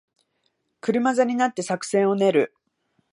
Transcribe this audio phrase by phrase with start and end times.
[0.79, 2.55] 車座になって作戦を練る